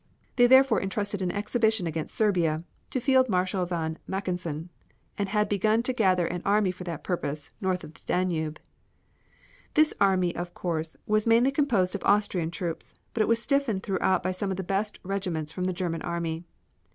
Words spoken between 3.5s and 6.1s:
von Mackensen, and had begun to